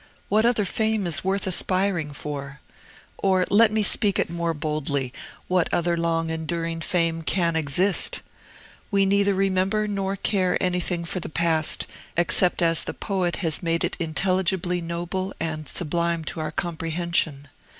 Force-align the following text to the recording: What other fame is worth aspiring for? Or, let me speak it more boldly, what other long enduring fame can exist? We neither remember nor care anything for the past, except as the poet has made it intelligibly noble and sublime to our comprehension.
What 0.29 0.47
other 0.47 0.65
fame 0.65 1.05
is 1.05 1.23
worth 1.23 1.45
aspiring 1.45 2.11
for? 2.11 2.59
Or, 3.19 3.45
let 3.51 3.71
me 3.71 3.83
speak 3.83 4.17
it 4.17 4.31
more 4.31 4.55
boldly, 4.55 5.13
what 5.47 5.71
other 5.71 5.95
long 5.95 6.31
enduring 6.31 6.81
fame 6.81 7.21
can 7.21 7.55
exist? 7.55 8.23
We 8.89 9.05
neither 9.05 9.35
remember 9.35 9.87
nor 9.87 10.15
care 10.15 10.57
anything 10.59 11.05
for 11.05 11.19
the 11.19 11.29
past, 11.29 11.85
except 12.17 12.63
as 12.63 12.81
the 12.81 12.95
poet 12.95 13.35
has 13.45 13.61
made 13.61 13.83
it 13.83 13.95
intelligibly 13.99 14.81
noble 14.81 15.35
and 15.39 15.69
sublime 15.69 16.23
to 16.23 16.39
our 16.39 16.51
comprehension. 16.51 17.49